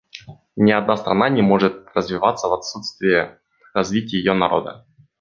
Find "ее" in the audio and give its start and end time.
4.17-4.33